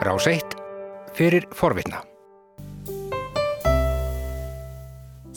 Rás 0.00 0.26
1 0.26 0.54
fyrir 1.12 1.44
forvitna. 1.52 1.98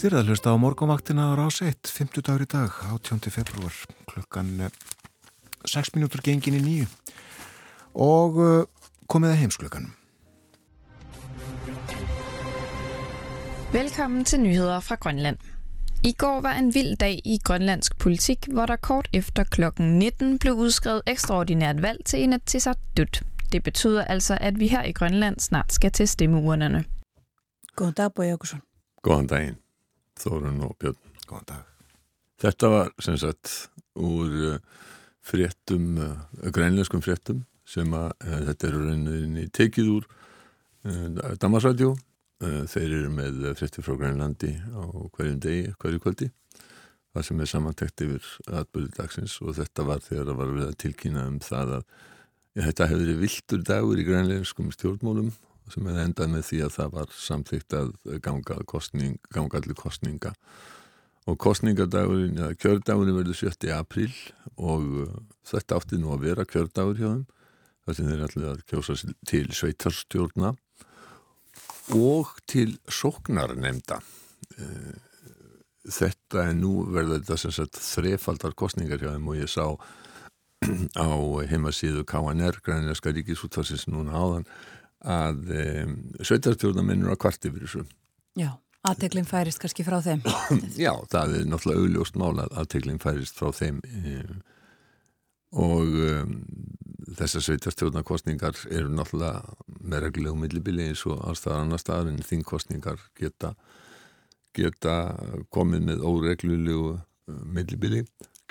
Er 0.04 0.14
að 0.16 0.30
hlusta 0.32 0.52
á 0.52 0.60
morgunvaktina 0.60 1.26
á 1.32 1.36
Rás 1.36 1.58
1, 1.60 1.84
50 1.92 2.24
dagur 2.24 2.46
í 2.46 2.48
dag, 2.48 2.78
18. 2.96 3.28
februar, 3.28 3.76
klukkan 4.08 4.70
6 5.68 5.76
eh, 5.76 5.90
minútur 5.98 6.24
gengin 6.24 6.56
í 6.56 6.62
nýju 6.64 6.88
og 8.08 8.40
eh, 8.40 8.88
komið 9.12 9.34
að 9.34 9.42
heimsklukkanum. 9.42 9.92
Velkommen 13.76 14.24
til 14.24 14.46
nyheder 14.46 14.80
fra 14.80 14.96
Grønland. 14.96 15.44
I 16.08 16.16
går 16.16 16.40
var 16.48 16.56
en 16.56 16.72
vild 16.72 17.02
dag 17.04 17.20
i 17.20 17.36
grønlandsk 17.44 18.00
politik, 18.00 18.48
hvor 18.48 18.72
der 18.72 18.80
kort 18.80 19.12
efter 19.12 19.44
klokken 19.44 20.00
19 20.00 20.40
blev 20.40 20.56
udskrevet 20.56 21.04
ekstraordinært 21.08 21.84
valg 21.84 22.08
til 22.08 22.28
Inatsisartut. 22.30 23.24
Det 23.54 23.64
betyder 23.64 24.04
altså, 24.04 24.38
at 24.42 24.60
vi 24.60 24.68
her 24.68 24.84
i 24.84 24.92
Grønland 24.92 25.40
snart 25.40 25.74
skal 25.74 25.92
til 25.92 26.08
stemmeurnerne. 26.08 26.84
Góðan 27.78 27.94
dag, 27.94 28.14
Bói 28.14 28.32
Jókusson. 28.32 28.62
Góðan 29.06 29.28
daginn, 29.30 29.58
Þórun 30.18 30.64
og 30.66 30.72
Björn. 30.82 30.98
Góðan 31.30 31.46
dag. 31.52 31.68
Þetta 32.42 32.70
var 32.74 32.88
sem 33.06 33.18
sagt 33.22 33.52
úr 33.94 34.32
uh, 34.50 34.56
fréttum, 35.22 36.00
uh, 36.02 36.50
grænlenskum 36.50 37.04
fréttum 37.06 37.44
sem 37.70 37.94
að 37.94 38.08
uh, 38.26 38.40
þetta 38.48 38.68
eru 38.72 38.82
rauninni 38.88 39.46
tekið 39.54 39.92
úr 39.98 40.08
Damarsradio. 41.44 41.92
Uh, 42.42 42.64
þeir 42.74 42.88
eru 43.04 43.12
með 43.14 43.46
fréttir 43.60 43.86
frá 43.86 44.00
Grænlandi 44.02 44.56
á 44.74 44.82
hverjum 45.14 45.38
degi, 45.46 45.76
hverju 45.78 46.02
kvöldi. 46.02 46.32
Það 47.14 47.28
sem 47.30 47.46
er 47.46 47.54
samantekt 47.54 48.02
yfir 48.02 48.34
atbyrði 48.50 48.96
dagsins 48.98 49.38
og 49.46 49.54
þetta 49.62 49.86
var 49.86 50.02
þegar 50.02 50.32
það 50.32 50.42
var 50.42 50.56
við 50.58 50.66
að 50.72 50.82
tilkýna 50.88 51.28
um 51.30 51.38
það 51.46 51.76
að 51.78 51.86
ja, 52.54 52.68
þetta 52.68 52.90
hefur 52.92 53.04
verið 53.04 53.24
viltur 53.24 53.66
dagur 53.68 54.00
í 54.02 54.06
grænleinskum 54.08 54.72
stjórnmólum 54.76 55.34
sem 55.72 55.88
hefði 55.88 56.06
endað 56.08 56.32
með 56.34 56.48
því 56.50 56.62
að 56.66 56.74
það 56.76 56.96
var 56.98 57.14
samþygt 57.18 57.76
að 57.80 57.92
ganga, 58.26 58.58
kostning, 58.70 59.20
ganga 59.34 59.60
allir 59.60 59.78
kostninga 59.80 60.34
og 61.30 61.38
kostningadagurinn, 61.40 62.36
ja, 62.36 62.50
kjördagurinn 62.60 63.16
verður 63.16 63.40
7. 63.40 63.70
apríl 63.72 64.12
og 64.60 64.90
uh, 65.06 65.14
þetta 65.48 65.80
átti 65.80 66.00
nú 66.02 66.12
að 66.14 66.28
vera 66.28 66.48
kjördagur 66.48 67.00
hjá 67.00 67.08
þeim 67.14 67.24
þar 67.84 67.98
sem 67.98 68.10
þeir 68.10 68.26
allir 68.28 68.50
að 68.52 68.66
kjósa 68.72 68.98
til 69.30 69.46
sveitarstjórna 69.56 70.54
og 71.96 72.36
til 72.50 72.76
sóknarnemda 72.92 74.02
uh, 74.04 74.94
þetta 75.88 76.50
er 76.50 76.56
nú 76.60 76.84
verður 76.92 77.22
þetta 77.22 77.40
sem 77.40 77.56
sagt 77.56 77.80
þrefaldar 77.80 78.56
kostningar 78.60 79.00
hjá 79.00 79.14
þeim 79.14 79.32
og 79.32 79.40
ég 79.40 79.52
sá 79.52 79.66
á 80.98 81.10
heimasíðu 81.50 82.06
KNR, 82.10 82.60
Grænleiska 82.66 83.14
ríkisútvarsins 83.16 83.88
núna 83.92 84.16
áðan 84.18 84.48
að 85.04 85.52
um, 85.60 85.96
sveitarstjórnamennur 86.24 87.14
að 87.14 87.20
kvart 87.26 87.50
yfir 87.50 87.66
þessu. 87.66 87.84
Já, 88.40 88.50
aðteglinn 88.88 89.28
færist 89.28 89.62
kannski 89.62 89.86
frá 89.88 90.00
þeim. 90.06 90.24
Já, 90.86 90.94
það 91.12 91.38
er 91.40 91.50
náttúrulega 91.52 91.84
auðljóst 91.84 92.20
mála 92.20 92.48
að 92.48 92.58
aðteglinn 92.64 93.04
færist 93.04 93.40
frá 93.40 93.52
þeim 93.56 93.82
um, 93.84 94.42
og 95.64 96.00
um, 96.08 96.36
þessar 97.20 97.46
sveitarstjórnarkostningar 97.50 98.58
eru 98.72 98.92
náttúrulega 98.96 99.58
með 99.84 100.06
reglulegu 100.08 100.40
millibili 100.40 100.90
eins 100.90 101.04
og 101.10 101.20
aðstæðar 101.28 101.66
annar 101.66 101.82
staðar 101.82 102.12
en 102.14 102.24
þingkostningar 102.26 103.02
geta, 103.20 103.54
geta 104.56 104.96
komið 105.54 105.90
með 105.92 106.06
óreglulegu 106.08 106.94
millibili 107.28 108.04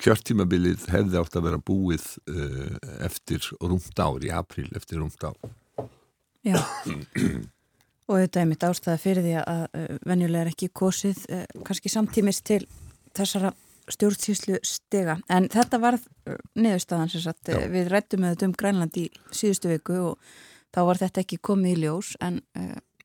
kjörtímabilið 0.03 0.87
hefði 0.91 1.19
átt 1.19 1.37
að 1.39 1.47
vera 1.47 1.59
búið 1.63 2.05
uh, 2.27 2.77
eftir 3.05 3.43
rúmt 3.61 3.99
ár, 3.99 4.23
í 4.23 4.31
april 4.33 4.67
eftir 4.75 5.01
rúmt 5.01 5.23
ár. 5.23 5.37
Já, 6.43 6.59
og 8.11 8.19
þetta 8.19 8.41
er 8.41 8.49
mitt 8.49 8.65
ástæða 8.67 8.99
fyrir 8.99 9.25
því 9.25 9.35
að 9.41 9.61
uh, 9.65 9.83
venjulega 10.09 10.45
er 10.45 10.53
ekki 10.53 10.71
kosið 10.75 11.23
uh, 11.29 11.45
kannski 11.63 11.91
samtímis 11.91 12.43
til 12.43 12.63
þessara 13.15 13.53
stjórnsýslu 13.91 14.61
stega. 14.63 15.17
En 15.31 15.49
þetta 15.51 15.79
var 15.83 15.99
neðurstaðan 16.55 17.11
sem 17.11 17.23
sagt, 17.23 17.51
við 17.71 17.89
rættum 17.91 18.23
með 18.23 18.35
þetta 18.35 18.47
um 18.47 18.57
Grænland 18.59 18.99
í 18.99 19.09
síðustu 19.35 19.73
viku 19.73 19.97
og 20.13 20.35
þá 20.73 20.79
var 20.87 21.01
þetta 21.01 21.23
ekki 21.23 21.41
komið 21.43 21.73
í 21.73 21.81
ljós 21.83 22.13
en 22.23 22.39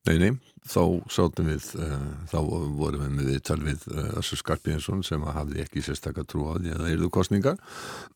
Nei, 0.08 0.16
nei, 0.16 0.36
þá 0.64 0.82
sátum 1.12 1.50
við, 1.50 1.66
uh, 1.76 2.04
þá 2.30 2.38
vorum 2.78 3.02
við 3.02 3.10
með 3.12 3.26
viðtal 3.28 3.58
við 3.60 3.82
Össur 4.16 4.38
uh, 4.38 4.40
Skarpínsson 4.40 5.02
sem 5.04 5.26
hafði 5.26 5.60
ekki 5.66 5.82
sérstaklega 5.84 6.30
trú 6.30 6.46
á 6.48 6.56
því 6.56 6.72
að 6.72 6.80
það 6.80 6.92
eruðu 6.94 7.10
kostningar 7.12 7.58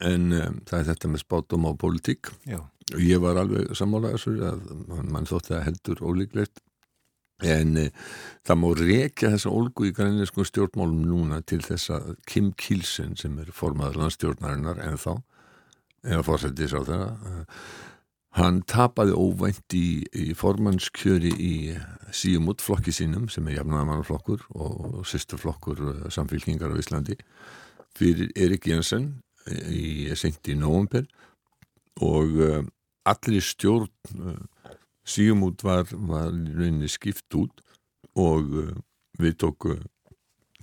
en 0.08 0.24
um, 0.38 0.56
það 0.70 0.78
er 0.78 0.88
þetta 0.88 1.10
með 1.12 1.24
spátum 1.26 1.68
á 1.68 1.72
politík 1.82 2.32
og 2.48 2.96
ég 3.02 3.20
var 3.20 3.42
alveg 3.42 3.76
sammála 3.76 4.14
Össur 4.16 4.40
að 4.48 4.64
mann 4.88 5.28
þótti 5.28 5.56
að 5.58 5.66
heldur 5.68 6.00
ólíklegt. 6.00 6.64
En 7.44 7.76
uh, 7.82 8.10
það 8.48 8.60
má 8.62 8.66
rekja 8.80 9.34
þessa 9.36 9.52
ólgu 9.52 9.90
í 9.90 9.94
grænleinskum 9.98 10.48
stjórnmálum 10.48 11.04
núna 11.12 11.42
til 11.44 11.60
þessa 11.66 12.00
Kim 12.24 12.54
Kilsen 12.56 13.18
sem 13.20 13.36
er 13.42 13.52
formaður 13.52 14.06
landstjórnarinnar 14.06 14.80
en 14.86 14.96
þá, 15.02 15.18
eða 16.08 16.24
fórsættis 16.30 16.72
á 16.72 16.80
þeirra 16.80 17.10
Hann 18.32 18.62
tapaði 18.64 19.12
óvænt 19.12 19.74
í, 19.76 20.04
í 20.16 20.32
formannskjöri 20.36 21.32
í 21.36 21.54
síumút 22.16 22.62
flokki 22.64 22.92
sínum 22.94 23.26
sem 23.32 23.44
er 23.48 23.58
jafnæðamannaflokkur 23.58 24.46
og 24.56 25.02
sýsturflokkur 25.08 25.82
eh, 25.90 26.06
samfélkingar 26.12 26.72
á 26.72 26.80
Íslandi 26.80 27.18
fyrir 27.96 28.32
Erik 28.36 28.68
Jensen 28.70 29.10
í 29.68 30.08
senti 30.16 30.54
í 30.54 30.58
nógumper 30.58 31.04
og 32.00 32.38
uh, 32.40 32.60
allir 33.08 33.44
stjórn 33.44 33.90
uh, 34.22 34.38
síumút 35.04 35.64
var, 35.66 35.88
var 35.92 36.30
rauninni 36.30 36.88
skipt 36.88 37.34
út 37.36 37.60
og 38.16 38.54
uh, 38.62 38.70
við 39.20 39.36
tóku 39.42 39.76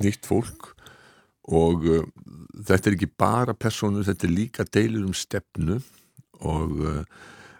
nýtt 0.01 0.25
fólk. 0.25 0.71
Og 1.49 1.85
þetta 2.53 2.91
er 2.91 2.95
ekki 2.95 3.07
bara 3.17 3.55
personur, 3.57 4.05
þetta 4.05 4.27
er 4.27 4.31
líka 4.31 4.65
deilur 4.69 5.07
um 5.09 5.15
stefnu 5.17 5.79
og 6.45 6.75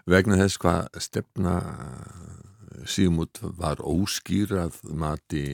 vegna 0.08 0.38
þess 0.40 0.60
hvað 0.62 1.00
stefna 1.02 1.56
síðmút 2.88 3.40
var 3.58 3.82
óskýrað 3.84 4.78
mati 4.96 5.44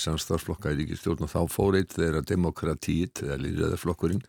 samstafsflokka 0.00 0.72
í 0.72 0.80
ríkistjórn 0.80 1.26
og 1.26 1.32
þá 1.32 1.40
fór 1.52 1.78
eitt 1.80 1.96
þeirra 1.96 2.22
demokratít 2.26 3.24
eða 3.26 3.40
líðræðarflokkurinn 3.42 4.22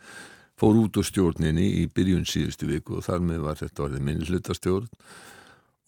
fór 0.59 0.79
út 0.83 0.99
úr 0.99 1.07
stjórninni 1.07 1.67
í 1.81 1.85
byrjun 1.89 2.27
síðustu 2.27 2.69
viku 2.69 2.99
og 2.99 3.05
þar 3.07 3.23
með 3.25 3.45
var 3.47 3.61
þetta 3.61 3.85
orðið 3.87 4.07
minnlutastjórn 4.09 4.89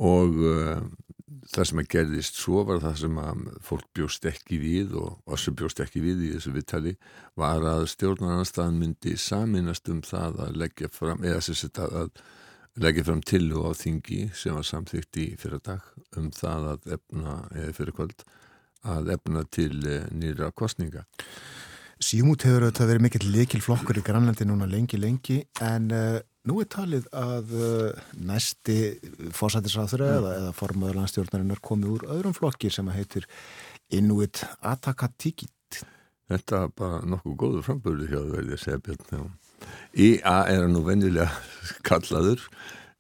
og 0.04 0.40
uh, 0.40 0.86
það 1.52 1.68
sem 1.70 1.82
að 1.82 1.90
gerðist 1.94 2.40
svo 2.40 2.64
var 2.68 2.80
það 2.84 2.96
sem 3.04 3.18
að 3.22 3.44
fólk 3.68 3.90
bjóst 3.98 4.30
ekki 4.30 4.60
við 4.62 4.96
og 5.00 5.18
þessu 5.28 5.56
bjóst 5.60 5.84
ekki 5.84 6.04
við 6.04 6.24
í 6.28 6.32
þessu 6.36 6.54
vittali 6.56 6.96
var 7.40 7.66
að 7.74 7.90
stjórnarnarstaðan 7.94 8.80
myndi 8.80 9.18
saminast 9.20 9.90
um 9.92 10.02
það 10.06 10.42
að 10.48 10.58
leggja 10.64 10.90
fram 10.94 11.26
eða 11.26 11.44
þess 11.44 11.70
að 11.84 12.24
leggja 12.82 13.06
fram 13.06 13.22
tillu 13.22 13.66
á 13.70 13.72
þingi 13.78 14.32
sem 14.38 14.56
var 14.56 14.66
samþygt 14.66 15.20
í 15.22 15.28
fyrir 15.40 15.62
dag 15.66 15.84
um 16.18 16.32
það 16.34 16.70
að 16.72 16.88
efna, 16.98 17.36
eða 17.54 17.76
fyrir 17.78 17.98
kvöld 17.98 18.26
að 18.84 19.14
efna 19.16 19.44
til 19.54 19.76
eh, 19.88 20.08
nýra 20.12 20.50
kostninga. 20.52 21.06
Símút 22.04 22.44
hefur 22.44 22.66
þetta 22.68 22.88
verið 22.90 23.06
mikill 23.06 23.30
likil 23.32 23.62
flokkur 23.64 24.00
í 24.02 24.04
Grænlandi 24.04 24.48
núna 24.50 24.68
lengi 24.68 24.98
lengi 25.00 25.38
en 25.64 25.86
uh, 25.94 26.18
nú 26.50 26.58
er 26.60 26.68
talið 26.74 27.06
að 27.16 27.54
uh, 27.56 28.02
næsti 28.20 28.76
fósættisráþur 29.38 30.04
mm. 30.04 30.18
eða, 30.18 30.34
eða 30.42 30.56
formöðurlandstjórnarinnar 30.58 31.62
komið 31.64 31.94
úr 31.94 32.06
öðrum 32.18 32.36
flokkir 32.36 32.76
sem 32.76 32.90
heitir 32.92 33.30
Inuit 33.94 34.42
Atakatikit. 34.60 35.84
Þetta 36.34 36.66
er 36.66 36.76
bara 36.76 37.00
nokkuð 37.08 37.40
góður 37.40 37.66
framböru 37.70 38.10
hjá 38.10 38.18
það 38.18 38.36
verðið 38.36 38.58
að 38.58 38.64
segja 38.66 38.84
björn. 38.90 39.32
IA 39.94 40.38
er 40.52 40.70
nú 40.72 40.84
vennilega 40.86 41.30
kallaður 41.88 42.42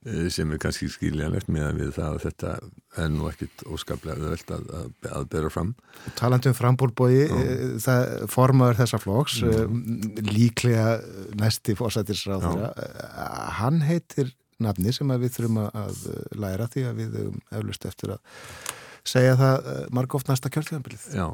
eh, 0.05 0.27
sem 0.33 0.51
er 0.53 0.61
kannski 0.61 0.89
skiljanlegt 0.91 1.49
með 1.51 1.67
að 1.69 1.81
við 1.81 1.91
það 1.97 2.09
að 2.09 2.21
þetta 2.27 2.51
er 3.03 3.09
nú 3.13 3.29
ekkit 3.31 3.65
óskaplega 3.73 4.29
veld 4.33 4.53
að, 4.53 4.69
að, 4.77 4.91
að 5.17 5.25
bera 5.33 5.49
fram. 5.53 5.73
Talandu 6.19 6.51
um 6.51 6.57
frambúrbói 6.57 7.23
eh, 7.25 7.65
það 7.83 8.27
formaður 8.33 8.81
þessa 8.83 9.01
flóks 9.01 9.41
mm. 9.47 10.21
líklega 10.29 10.87
næsti 11.39 11.77
fórsættisráð 11.79 12.47
hann 13.59 13.83
heitir 13.87 14.33
nafni 14.63 14.93
sem 14.95 15.09
við 15.17 15.35
þurfum 15.37 15.63
að 15.65 16.05
læra 16.39 16.69
því 16.71 16.87
að 16.87 17.01
við 17.01 17.19
höfum 17.19 17.41
eflust 17.57 17.87
eftir 17.89 18.13
að 18.15 18.43
segja 19.03 19.33
það 19.39 19.65
margóft 19.97 20.29
næsta 20.29 20.51
kjörtíðanbilið 20.53 21.09
Já, 21.17 21.25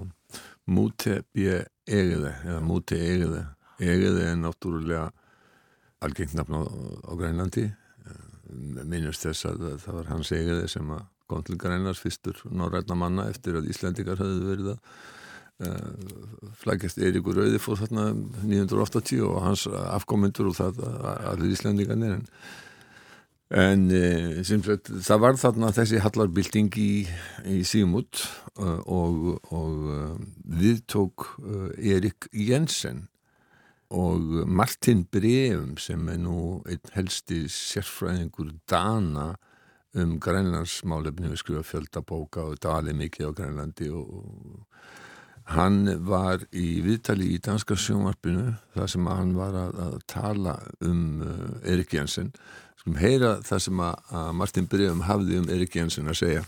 múti 0.65 1.19
bíu 1.35 1.59
egiði 1.85 2.31
eða 2.47 2.61
múti 2.65 2.97
egiði 2.97 3.43
egiði 3.79 4.25
er 4.31 4.39
náttúrulega 4.39 5.09
algengt 6.05 6.35
nafn 6.37 6.57
á, 6.59 6.61
á 6.63 7.11
Grænlandi. 7.19 7.65
Eh, 7.69 8.83
minnust 8.83 9.25
þess 9.25 9.49
að 9.49 9.63
það 9.83 9.97
var 9.99 10.11
hans 10.13 10.33
eigiði 10.33 10.67
sem 10.71 10.91
að 10.95 11.07
kom 11.29 11.45
til 11.45 11.59
Grænlands 11.61 12.01
fyrstur 12.01 12.39
norræna 12.49 12.97
manna 12.97 13.27
eftir 13.29 13.59
að 13.59 13.69
Íslandikar 13.69 14.17
hafði 14.17 14.47
verið 14.47 14.71
að 14.71 14.79
uh, 15.67 16.47
flækjast. 16.63 17.01
Eiríkur 17.05 17.37
Rauði 17.37 17.59
fór 17.61 17.77
þarna 17.83 18.07
980 18.41 19.21
og 19.27 19.37
hans 19.45 19.67
afkomendur 19.69 20.49
og 20.49 20.57
það 20.57 20.81
allir 21.35 21.53
Íslandikarnir 21.53 22.17
en 22.17 22.25
En 23.49 23.87
e, 23.89 24.43
sagt, 24.45 24.91
það 25.01 25.21
var 25.23 25.37
þarna 25.41 25.71
þessi 25.73 25.97
hallarbilding 26.03 26.75
í, 26.77 26.91
í 27.49 27.63
Símut 27.65 28.21
og, 28.61 29.39
og 29.49 29.87
við 30.45 30.83
tók 30.85 31.25
Erik 31.81 32.27
Jensen 32.29 33.07
og 33.89 34.47
Martin 34.47 35.03
Breum 35.05 35.77
sem 35.81 36.07
er 36.09 36.19
nú 36.21 36.61
einn 36.69 36.93
helsti 36.93 37.47
sérfræðingur 37.49 38.51
Dana 38.69 39.33
um 39.97 40.19
grænlandsmálefni 40.21 41.31
við 41.31 41.41
skrifa 41.41 41.65
fjöldabóka 41.65 42.43
og 42.51 42.59
dali 42.61 42.93
mikið 42.93 43.31
á 43.33 43.37
Grænlandi 43.39 43.89
og 43.89 44.67
hann 45.55 45.87
var 46.05 46.45
í 46.53 46.81
viðtali 46.85 47.31
í 47.33 47.39
danska 47.41 47.73
sjónvarpinu 47.73 48.51
þar 48.75 48.91
sem 48.93 49.09
hann 49.09 49.33
var 49.37 49.57
að, 49.57 49.79
að 49.87 49.95
tala 50.05 50.55
um 50.85 51.23
uh, 51.25 51.55
Erik 51.65 51.93
Jensen 51.97 52.29
skulum 52.77 52.99
heyra 53.01 53.39
það 53.41 53.63
som 53.65 53.81
að 53.83 54.35
Martin 54.37 54.69
Breum 54.69 55.01
hafði 55.09 55.41
um 55.41 55.49
Erik 55.49 55.75
Jensen 55.75 56.07
at 56.07 56.21
sige. 56.21 56.45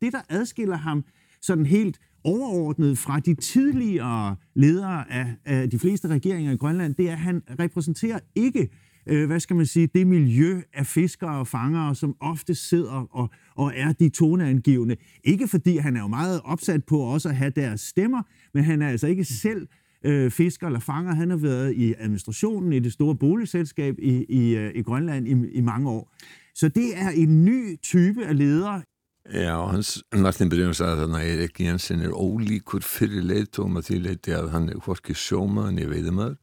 Det, 0.00 0.12
der 0.12 0.26
adskiller 0.28 0.82
ham 0.82 1.04
sådan 1.40 1.66
helt 1.66 2.00
overordnet 2.26 2.98
fra 2.98 3.20
de 3.20 3.34
tidligere 3.34 4.36
ledere 4.54 5.12
af, 5.12 5.26
af 5.44 5.70
de 5.70 5.78
fleste 5.78 6.08
regeringer 6.08 6.52
i 6.52 6.56
Grønland, 6.56 6.94
det 6.94 7.08
er, 7.08 7.12
at 7.12 7.18
han 7.18 7.42
repræsenterer 7.58 8.18
ikke 8.34 8.68
øh, 9.06 9.26
hvad 9.26 9.40
skal 9.40 9.56
man 9.56 9.66
sige, 9.66 9.86
det 9.86 10.06
miljø 10.06 10.60
af 10.74 10.86
fiskere 10.86 11.38
og 11.38 11.46
fangere, 11.46 11.94
som 11.94 12.16
ofte 12.20 12.54
sidder 12.54 13.06
og, 13.10 13.30
og 13.54 13.72
er 13.76 13.92
de 13.92 14.08
toneangivende. 14.08 14.96
Ikke 15.24 15.48
fordi 15.48 15.76
han 15.76 15.96
er 15.96 16.00
jo 16.00 16.06
meget 16.06 16.40
opsat 16.44 16.84
på 16.84 16.98
også 16.98 17.28
at 17.28 17.36
have 17.36 17.50
deres 17.50 17.80
stemmer, 17.80 18.22
men 18.54 18.64
han 18.64 18.82
er 18.82 18.88
altså 18.88 19.06
ikke 19.06 19.24
selv 19.24 19.68
øh, 20.04 20.30
fisker 20.30 20.66
eller 20.66 20.80
fanger. 20.80 21.14
Han 21.14 21.30
har 21.30 21.36
været 21.36 21.74
i 21.74 21.94
administrationen 21.98 22.72
i 22.72 22.78
det 22.78 22.92
store 22.92 23.16
boligselskab 23.16 23.94
i, 23.98 24.24
i, 24.28 24.56
øh, 24.56 24.72
i 24.74 24.82
Grønland 24.82 25.28
i, 25.28 25.50
i 25.52 25.60
mange 25.60 25.90
år. 25.90 26.14
Så 26.54 26.68
det 26.68 26.98
er 26.98 27.08
en 27.08 27.44
ny 27.44 27.80
type 27.82 28.24
af 28.24 28.38
leder 28.38 28.80
Já, 29.26 29.56
hans, 29.66 29.96
Martin 30.14 30.50
Brynjum 30.52 30.74
sagði 30.76 31.02
þannig 31.02 31.24
að 31.24 31.30
Erik 31.32 31.60
Jensen 31.64 32.02
er 32.06 32.12
ólíkur 32.14 32.84
fyrir 32.86 33.24
leiðtóma 33.26 33.82
því 33.82 33.96
leiti 34.04 34.34
að 34.36 34.52
hann 34.52 34.68
er 34.70 34.78
hvorki 34.84 35.16
sjómaðan 35.18 35.80
í 35.82 35.86
veiðumöður. 35.90 36.36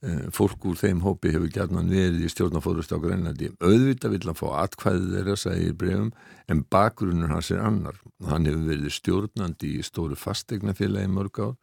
Eh, 0.00 0.24
fólk 0.32 0.64
úr 0.64 0.78
þeim 0.80 1.02
hópi 1.04 1.30
hefur 1.34 1.52
gætnan 1.52 1.90
verið 1.92 2.24
í 2.24 2.30
stjórnafórust 2.32 2.94
á 2.96 2.98
Grænlandi. 2.98 3.50
Öðvita 3.60 4.10
vill 4.10 4.24
hann 4.26 4.38
fá 4.38 4.46
atkvæðið 4.64 5.14
þeirra, 5.14 5.36
sagði 5.38 5.68
í 5.68 5.76
breyfum, 5.82 6.10
en 6.50 6.64
bakgrunnur 6.72 7.30
hans 7.30 7.50
er 7.52 7.60
annar. 7.62 8.00
Hann 8.26 8.48
hefur 8.48 8.64
verið 8.72 8.96
stjórnandi 8.96 9.74
í 9.76 9.84
stóru 9.86 10.18
fastegnafélagi 10.18 11.12
mörg 11.12 11.42
ár 11.44 11.54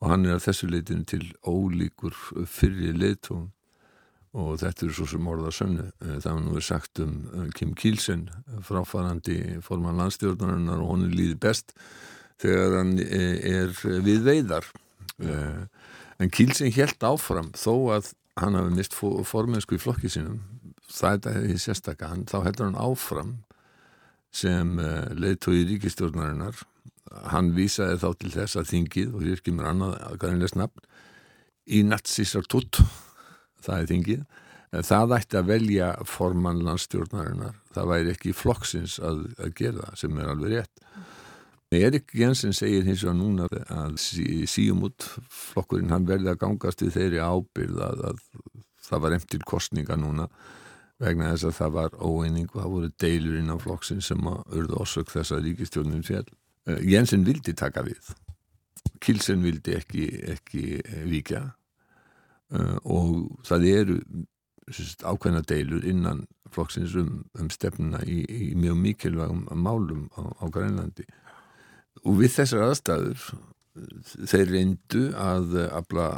og 0.00 0.10
hann 0.10 0.26
er 0.26 0.36
að 0.36 0.48
þessu 0.48 0.68
leitinu 0.72 1.06
til 1.08 1.24
ólíkur 1.46 2.16
fyrri 2.48 2.92
leitón 2.96 3.50
og 4.36 4.60
þetta 4.60 4.86
er 4.86 4.92
svo 4.94 5.06
sem 5.10 5.26
orða 5.30 5.50
sönnu. 5.54 5.88
Eh, 6.04 6.18
það 6.22 6.36
var 6.36 6.44
nú 6.44 6.62
sagt 6.62 7.02
um 7.02 7.16
eh, 7.34 7.48
Kim 7.56 7.74
Kielsen 7.74 8.28
fráfarandi 8.66 9.58
forman 9.66 9.98
landstjórnarinnar 9.98 10.82
og 10.84 11.04
er 11.06 11.16
líði 11.16 11.38
best 11.42 11.74
þegar 12.42 12.78
hann 12.78 12.94
eh, 13.02 13.36
er 13.50 13.74
við 14.06 14.24
veiðar. 14.28 14.70
En 15.20 16.30
Kielsen 16.32 16.72
helt 16.72 17.02
áfram 17.04 17.50
þó 17.52 17.92
að 17.96 18.14
hann 18.40 18.56
hafi 18.56 18.72
mist 18.72 18.94
formensku 18.96 19.76
í 19.76 19.82
flokki 19.82 20.08
sinum 20.08 20.38
það 20.90 21.28
er 21.28 21.42
því 21.44 21.58
sérstakka 21.60 22.08
þá 22.30 22.38
heldur 22.46 22.70
hann 22.70 22.78
áfram 22.80 23.34
sem 24.32 24.78
leiðtói 25.18 25.66
ríkistjórnarinnar 25.68 26.62
hann 27.34 27.52
vísaði 27.56 27.98
þá 28.00 28.08
til 28.22 28.32
þess 28.32 28.56
að 28.56 28.70
þingið 28.70 29.12
og 29.12 29.26
hér 29.26 29.44
kemur 29.44 29.68
annað 29.68 29.96
aðgæðinlega 30.08 30.52
snabbt 30.54 30.88
í 31.68 31.82
Natsisartutt 31.84 32.80
það 33.64 33.76
er 33.82 33.90
þingið. 33.90 34.24
Það 34.86 35.14
ætti 35.16 35.38
að 35.40 35.48
velja 35.50 35.86
formann 36.06 36.60
landstjórnarinnar 36.62 37.56
það 37.74 37.88
væri 37.90 38.12
ekki 38.14 38.34
flokksins 38.38 39.00
að, 39.02 39.24
að 39.42 39.56
gera 39.58 39.88
það 39.88 39.96
sem 40.02 40.20
er 40.20 40.30
alveg 40.30 40.54
rétt. 40.54 40.84
Erik 41.80 42.14
Jensen 42.18 42.54
segir 42.54 42.86
hins 42.86 43.02
vegar 43.02 43.18
núna 43.18 43.48
að 43.70 43.98
síum 44.50 44.84
út 44.88 45.06
flokkurinn 45.30 45.90
hann 45.94 46.06
verði 46.06 46.32
að 46.32 46.40
gangast 46.42 46.82
við 46.82 46.96
þeirri 46.96 47.20
ábyrð 47.22 47.82
að, 47.86 48.04
að 48.10 48.22
það 48.86 49.04
var 49.04 49.16
eftir 49.18 49.46
kostninga 49.46 49.98
núna 49.98 50.26
vegna 51.00 51.30
þess 51.32 51.48
að 51.50 51.58
það 51.58 51.76
var 51.76 51.98
óeining 51.98 52.48
og 52.50 52.58
það 52.58 52.74
voru 52.74 52.92
deilur 53.02 53.38
innan 53.38 53.62
flokksinn 53.62 54.02
sem 54.04 54.30
að 54.30 54.58
urðu 54.58 54.80
orsök 54.82 55.14
þess 55.14 55.34
að 55.34 55.46
ríkistjórnum 55.46 56.02
fjall 56.06 56.26
Eh, 56.68 56.80
Jensen 56.92 57.24
vildi 57.24 57.54
taka 57.56 57.84
við. 57.86 58.12
Kilsen 59.00 59.44
vildi 59.44 59.76
ekki, 59.78 60.06
ekki 60.34 60.64
eh, 60.80 61.04
og 62.50 63.44
það 63.46 63.66
eru 63.70 63.96
ákveðna 65.06 65.42
deilur 65.46 65.86
innan 65.86 66.24
flokksins 66.50 66.96
um, 66.98 67.24
um 67.38 67.50
stefnuna 67.50 68.02
í, 68.06 68.22
í 68.26 68.50
mjög 68.58 68.78
mikilvægum 68.84 69.44
málum 69.54 70.08
á, 70.18 70.22
á 70.42 70.44
Grænlandi. 70.50 71.06
Og 72.02 72.18
við 72.20 72.34
þessar 72.38 72.66
aðstæður 72.68 73.24
þeir 74.30 74.50
reyndu 74.50 75.04
að 75.18 75.56
afla 75.70 76.08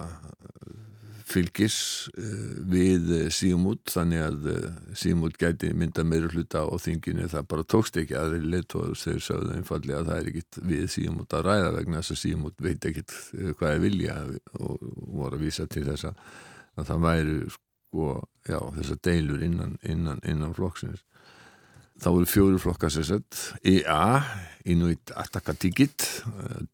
fylgis 1.32 1.76
uh, 2.12 2.52
við 2.72 3.10
uh, 3.16 3.24
síumút 3.32 3.90
þannig 3.92 4.22
að 4.26 4.48
uh, 4.52 4.68
síumút 4.98 5.38
gæti 5.40 5.72
mynda 5.76 6.04
meira 6.06 6.30
hluta 6.32 6.64
á 6.68 6.74
þinginu 6.82 7.28
það 7.32 7.48
bara 7.50 7.66
tókst 7.74 7.98
ekki 8.02 8.16
að 8.18 8.36
þeir 8.36 8.48
leitóður 8.54 9.02
þeir 9.02 9.24
sögðu 9.26 9.56
einfallega 9.56 10.00
að 10.02 10.10
það 10.10 10.20
er 10.20 10.30
ekkit 10.32 10.60
við 10.72 10.86
síumút 10.96 11.36
að 11.36 11.46
ræða 11.48 11.74
vegna 11.78 12.00
þess 12.02 12.16
að 12.16 12.22
síumút 12.22 12.64
veit 12.68 12.88
ekkit 12.92 13.16
hvað 13.58 13.74
er 13.74 13.84
vilja 13.86 14.18
og 14.60 14.88
voru 15.12 15.38
að 15.38 15.46
vísa 15.46 15.68
til 15.70 15.86
þess 15.88 16.10
að 16.12 16.86
það 16.88 17.06
væri 17.06 17.38
sko, 17.52 18.12
já, 18.48 18.60
þessar 18.78 19.00
deilur 19.04 19.42
innan, 19.44 19.74
innan, 19.84 20.22
innan 20.28 20.54
flokksins. 20.56 21.02
Þá 22.02 22.08
eru 22.10 22.26
fjóru 22.26 22.58
flokkar 22.58 22.90
sér 22.90 23.04
sett 23.06 23.40
EA, 23.68 24.22
Inuit 24.72 25.12
Atakatikit 25.14 26.06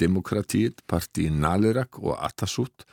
Demokratít, 0.00 0.84
Partí 0.88 1.26
Nalirak 1.28 1.99
og 2.00 2.14
Atasút 2.22 2.87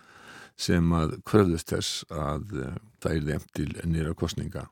sem 0.55 0.93
að 0.95 1.17
kröðust 1.27 1.73
þess 1.73 2.05
að 2.11 2.55
uh, 2.55 2.71
það 3.03 3.17
er 3.17 3.27
þeim 3.29 3.45
til 3.57 3.67
nýra 3.91 4.15
kostninga. 4.17 4.65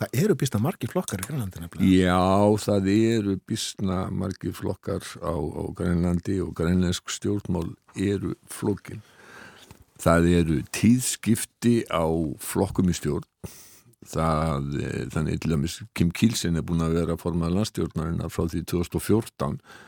Það 0.00 0.14
eru 0.22 0.34
býstna 0.40 0.58
margi 0.64 0.88
flokkar 0.88 1.20
í 1.20 1.26
Grænlandi 1.28 1.60
nefnilega? 1.60 1.88
Já, 1.92 2.20
það 2.64 2.86
eru 2.94 3.34
býstna 3.48 3.98
margi 4.16 4.52
flokkar 4.56 5.04
á, 5.20 5.34
á 5.36 5.62
Grænlandi 5.76 6.38
og 6.40 6.54
grænlensk 6.56 7.12
stjórnmál 7.12 7.74
eru 7.92 8.32
flokkin. 8.48 9.02
Það 10.00 10.30
eru 10.38 10.56
tíðskipti 10.72 11.74
á 11.92 12.08
flokkum 12.40 12.88
í 12.88 12.96
stjórn. 12.96 13.28
Það, 14.08 14.70
eh, 14.80 15.04
þannig 15.12 15.42
til 15.44 15.52
dæmis 15.52 15.76
Kim 15.92 16.08
Kielsen 16.16 16.56
er 16.56 16.64
búin 16.64 16.80
að 16.80 16.96
vera 16.96 17.20
formað 17.20 17.58
landstjórnarinn 17.58 18.24
frá 18.32 18.48
því 18.48 18.64
2014 18.72 19.60
Eh, 19.60 19.84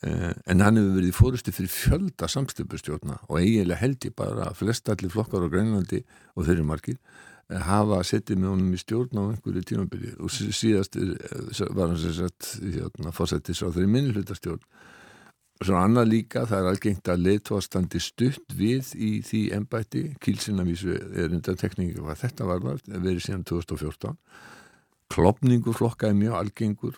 en 0.00 0.62
hann 0.64 0.78
hefur 0.80 0.94
verið 0.96 1.16
fórusti 1.16 1.52
fyrir 1.52 1.72
fjölda 1.72 2.28
samstöpustjórna 2.32 3.18
og 3.28 3.40
eiginlega 3.40 3.82
held 3.82 4.06
ég 4.08 4.14
bara 4.16 4.46
að 4.48 4.62
flest 4.62 4.88
allir 4.88 5.12
flokkar 5.12 5.44
á 5.44 5.52
Grænlandi 5.52 6.00
og 6.36 6.46
þeirri 6.46 6.64
margir 6.64 6.96
eh, 7.50 7.60
hafa 7.66 8.00
settið 8.08 8.40
með 8.40 8.54
honum 8.54 8.78
í 8.78 8.80
stjórn 8.80 9.20
á 9.20 9.22
einhverju 9.26 9.66
tímabili. 9.68 10.14
Og 10.24 10.32
síðast 10.32 10.96
eh, 10.96 11.68
var 11.76 11.92
hann 11.92 12.00
sér 12.00 12.16
sett 12.16 12.54
hérna, 12.62 13.12
fórsettis 13.12 13.60
á 13.60 13.68
þeirri 13.68 13.92
minnilhutastjórn 13.92 14.64
og 15.60 15.68
svo 15.68 15.76
annað 15.76 16.08
líka 16.14 16.46
það 16.48 16.62
er 16.62 16.70
algengt 16.70 17.08
að 17.12 17.24
leittóastandi 17.26 18.00
stutt 18.00 18.54
við 18.56 18.94
í 18.96 19.10
því 19.26 19.40
ennbætti 19.58 20.04
kílsinavísu 20.24 20.94
er 20.96 21.34
undan 21.34 21.60
tekningi 21.60 21.98
hvað 21.98 22.22
þetta 22.22 22.46
var 22.48 22.64
verið 22.88 23.20
síðan 23.26 23.44
2014 23.50 24.16
klopningu 25.12 25.74
flokka 25.76 26.08
er 26.08 26.16
mjög 26.16 26.38
algengur 26.38 26.96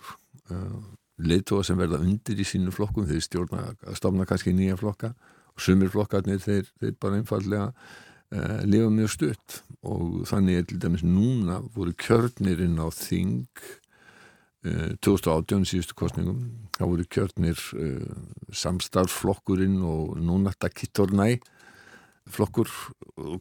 leittóa 1.26 1.64
sem 1.66 1.78
verða 1.78 2.00
undir 2.02 2.40
í 2.40 2.46
sínu 2.46 2.72
flokkum 2.74 3.06
þeir 3.08 3.22
stjórna 3.24 3.66
stofna 3.98 4.26
kannski 4.28 4.54
nýja 4.56 4.78
flokka 4.80 5.12
og 5.52 5.60
sumir 5.60 5.92
flokkarnir 5.92 6.40
þeir, 6.42 6.66
þeir 6.80 6.96
bara 7.00 7.20
einfallega 7.20 7.68
uh, 7.68 8.58
lifa 8.68 8.90
mjög 8.92 9.14
stutt. 9.16 9.60
Og 9.82 10.22
þannig 10.30 10.58
er 10.58 10.66
til 10.68 10.80
dæmis 10.82 11.04
núna 11.06 11.60
voru 11.74 11.94
kjörnirinn 11.98 12.80
á 12.80 12.88
þing 12.94 13.50
uh, 14.66 14.92
2018 15.04 15.68
síðustu 15.68 15.98
kostningum 15.98 16.42
þá 16.76 16.84
voru 16.86 17.08
kjörnir 17.12 17.60
uh, 17.76 18.16
samstarflokkurinn 18.48 19.80
og 19.84 20.16
núnata 20.22 20.72
kittornæ 20.72 21.36
flokkur. 22.32 22.70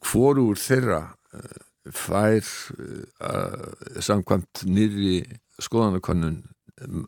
Hvorur 0.02 0.58
þeirra 0.60 1.04
fær 1.94 2.46
samkvæmt 4.02 4.64
nýri 4.70 5.22
skoðanakonun 5.62 6.42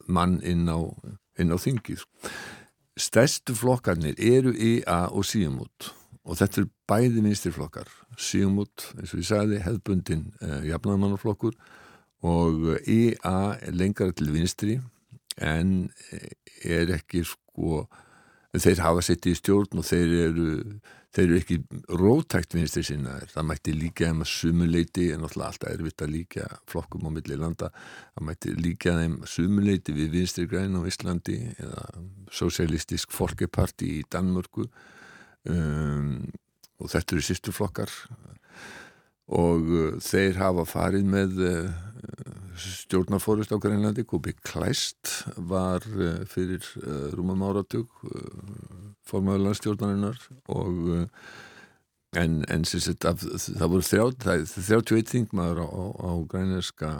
mann 0.08 0.40
inn 0.46 0.68
á, 0.70 0.80
inn 1.40 1.54
á 1.54 1.58
þingið. 1.58 2.06
Stærstu 3.00 3.56
flokkarnir 3.58 4.20
eru 4.22 4.54
EA 4.54 5.08
og 5.10 5.26
Síumút 5.26 5.94
og 6.24 6.38
þetta 6.40 6.62
er 6.62 6.68
bæði 6.88 7.24
vinstirflokkar. 7.26 7.90
Síumút, 8.16 8.92
eins 8.96 9.12
og 9.12 9.24
ég 9.24 9.28
sagði, 9.28 9.60
hefðbundin 9.64 10.28
eh, 10.40 10.70
jafnarmannaflokkur 10.70 11.58
og 12.24 12.70
EA 12.88 13.38
er 13.60 13.76
lengar 13.76 14.14
til 14.16 14.32
vinstri 14.32 14.78
en 15.42 15.90
er 16.64 16.94
ekki 16.96 17.26
sko 17.28 17.84
þeir 18.62 18.84
hafa 18.86 19.02
sett 19.02 19.26
í 19.26 19.34
stjórn 19.34 19.80
og 19.82 19.86
þeir 19.88 20.12
eru, 20.28 20.50
þeir 21.16 21.24
eru 21.24 21.38
ekki 21.40 21.58
rótækt 21.90 22.54
vinstri 22.54 22.84
sinna. 22.86 23.16
Það 23.32 23.48
mætti 23.50 23.74
líka 23.74 24.10
þeim 24.10 24.22
að 24.22 24.30
sumuleiti 24.30 25.08
en 25.16 25.26
alltaf 25.26 25.48
alltaf 25.48 25.72
erfitt 25.72 26.06
að 26.06 26.14
líka 26.14 26.46
flokkum 26.70 27.08
á 27.10 27.12
milli 27.16 27.40
landa. 27.40 27.72
Það 28.14 28.28
mætti 28.30 28.54
líka 28.60 28.94
þeim 29.00 29.16
sumuleiti 29.30 29.96
við 29.98 30.14
vinstri 30.20 30.46
græn 30.52 30.78
á 30.78 30.82
Íslandi 30.86 31.40
eða 31.56 31.88
sosialistisk 32.34 33.16
folkeparti 33.16 33.90
í 33.98 34.04
Danmörku. 34.14 34.68
Um, 35.50 36.30
og 36.78 36.94
þetta 36.94 37.18
eru 37.18 37.26
sýstu 37.26 37.52
flokkar 37.52 37.92
og 39.34 39.66
uh, 39.68 39.90
þeir 40.04 40.38
hafa 40.40 40.64
farið 40.68 41.10
með 41.10 41.42
stjórnarfórist 42.58 43.54
á 43.54 43.58
Grænlandi 43.58 44.04
Gubi 44.04 44.34
Klæst 44.44 45.26
var 45.38 45.82
uh, 45.96 46.26
fyrir 46.30 46.64
uh, 46.84 47.10
rúmum 47.16 47.42
áratug 47.46 47.90
uh, 48.04 48.94
formadur 49.06 49.46
landstjórnarinnar 49.48 50.20
og 50.48 51.08
en, 52.16 52.46
en 52.50 52.64
af, 52.64 53.24
það 53.60 53.70
voru 53.70 53.86
þrjá, 53.88 54.06
31 54.24 55.10
þingmaður 55.10 55.62
á, 55.66 55.68
á, 55.98 56.12
grænarska 56.30 56.92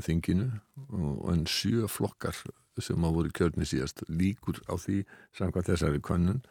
þinginu 0.00 0.50
og 0.90 1.32
en 1.32 1.44
sjö 1.46 1.88
flokkar 1.88 2.36
sem 2.82 3.04
á 3.04 3.08
voru 3.12 3.30
kjörni 3.30 3.68
síðast 3.68 4.02
líkur 4.08 4.58
á 4.66 4.74
því 4.74 5.04
samkvæmt 5.36 5.70
þessari 5.70 6.00
konun 6.02 6.42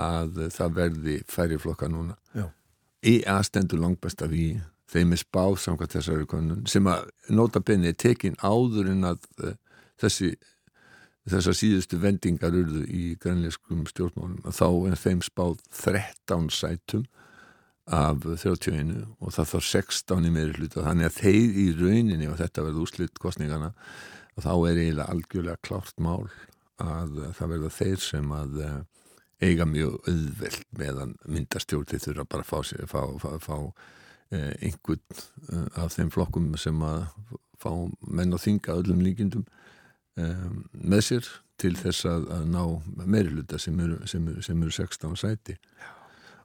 að 0.00 0.46
það 0.54 0.76
verði 0.78 1.16
færri 1.30 1.58
flokka 1.58 1.88
núna 1.90 2.16
Já. 2.34 2.48
í 3.02 3.22
aðstendur 3.26 3.82
langbæsta 3.82 4.28
við 4.30 4.62
þeim 4.92 5.14
er 5.14 5.20
spáð 5.20 5.58
samkvæmt 5.62 5.96
þessari 5.96 6.26
konun 6.28 6.64
sem 6.70 6.88
að 6.90 7.08
nota 7.32 7.62
benni 7.64 7.90
er 7.90 7.98
tekin 7.98 8.36
áður 8.44 8.90
en 8.92 9.08
að 9.14 9.28
uh, 9.42 9.54
þessi 10.00 10.34
þessar 11.24 11.56
síðustu 11.56 11.98
vendingar 12.02 12.56
urðu 12.56 12.84
í 12.84 13.04
grænleiskum 13.20 13.86
stjórnmálum 13.88 14.44
að 14.44 14.58
þá 14.58 14.66
er 14.90 14.98
þeim 15.00 15.22
spáð 15.24 15.62
13 15.72 16.50
sætum 16.52 17.06
af 17.84 18.24
31 18.24 18.92
og 19.20 19.32
það 19.32 19.50
þarf 19.54 19.68
16 19.70 20.28
í 20.28 20.32
meiri 20.32 20.58
hluta 20.58 20.84
þannig 20.84 21.08
að 21.08 21.18
þeir 21.20 21.58
í 21.62 21.66
rauninni 21.78 22.28
og 22.28 22.38
þetta 22.40 22.66
verður 22.66 22.84
úslitt 22.84 23.20
kostningana 23.20 23.72
og 24.34 24.44
þá 24.44 24.52
er 24.52 24.82
eiginlega 24.82 25.08
algjörlega 25.14 25.64
klárt 25.64 25.96
mál 26.00 26.28
að 26.80 27.18
það 27.38 27.52
verður 27.54 27.76
þeir 27.78 28.00
sem 28.02 28.32
að 28.34 28.62
eh, 28.64 28.78
eiga 29.44 29.66
mjög 29.68 30.08
auðveld 30.08 30.64
meðan 30.80 31.12
myndastjórn 31.28 31.88
þeir 31.88 32.04
þurfa 32.08 32.30
bara 32.34 32.44
að 32.44 32.50
fá, 32.50 32.88
fá, 32.88 33.02
fá, 33.20 33.30
fá 33.40 33.56
Eh, 33.56 34.02
einhvern 34.32 35.00
eh, 35.52 35.82
af 35.82 35.94
þeim 35.96 36.12
flokkum 36.14 36.52
sem 36.60 36.80
að 36.84 37.06
fá 37.60 37.70
menn 38.10 38.34
og 38.34 38.42
þinga 38.42 38.76
öllum 38.80 39.02
líkindum 39.04 39.44
um, 40.20 40.64
með 40.72 41.04
sér 41.08 41.28
til 41.60 41.74
þess 41.78 42.06
að, 42.10 42.26
að 42.34 42.46
ná 42.50 42.62
meiriluta 43.06 43.60
sem 43.62 43.78
eru, 43.80 44.00
sem 44.08 44.26
eru 44.28 44.74
16 44.74 45.16
sæti. 45.16 45.56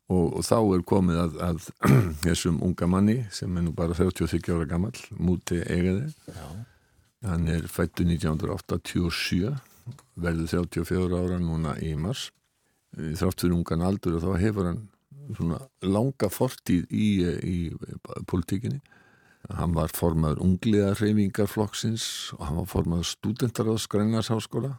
Og, 0.09 0.39
og 0.39 0.45
þá 0.45 0.57
er 0.61 0.83
komið 0.89 1.21
að, 1.21 1.39
að 1.45 1.69
þessum 2.25 2.61
unga 2.65 2.89
manni 2.89 3.17
sem 3.33 3.57
er 3.57 3.65
nú 3.65 3.73
bara 3.77 3.97
33 3.97 4.53
ára 4.55 4.69
gammal 4.69 4.93
múti 5.17 5.61
eigaði 5.65 6.09
hann 7.25 7.49
er 7.51 7.67
fættu 7.67 8.05
1987 8.07 9.57
verður 10.19 10.47
34 10.69 11.19
ára 11.19 11.39
núna 11.41 11.75
í 11.83 11.93
mars. 11.99 12.29
Þrátt 12.95 13.43
fyrir 13.43 13.57
ungan 13.57 13.83
aldur 13.85 14.17
og 14.17 14.23
þá 14.23 14.31
hefur 14.41 14.69
hann 14.69 14.85
svona 15.37 15.59
langa 15.85 16.29
fortíð 16.31 16.87
í, 16.89 17.09
í, 17.23 17.57
í 17.69 18.23
politíkinni 18.29 18.79
hann 19.55 19.73
var 19.73 19.91
formaður 19.95 20.43
ungliða 20.43 20.93
reyfingarflokksins 20.99 22.05
og 22.37 22.45
hann 22.47 22.59
var 22.59 22.69
formaður 22.69 23.09
studentar 23.13 23.71
á 23.71 23.75
Skrænarsáskóla 23.79 24.75